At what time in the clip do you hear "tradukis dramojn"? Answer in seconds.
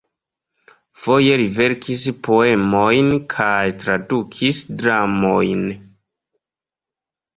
3.83-5.65